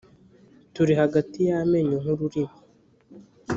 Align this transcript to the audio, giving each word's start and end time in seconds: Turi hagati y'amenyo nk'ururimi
Turi 0.73 0.93
hagati 1.01 1.39
y'amenyo 1.49 1.97
nk'ururimi 2.01 2.55